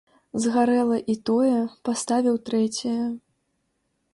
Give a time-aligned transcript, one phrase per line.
[0.43, 2.99] Згарэла і тое, паставіў трэцяе.